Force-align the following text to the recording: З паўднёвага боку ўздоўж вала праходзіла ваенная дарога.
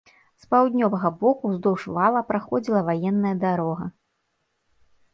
З 0.45 0.47
паўднёвага 0.53 1.11
боку 1.25 1.51
ўздоўж 1.53 1.85
вала 1.99 2.25
праходзіла 2.33 2.85
ваенная 2.91 3.37
дарога. 3.47 3.85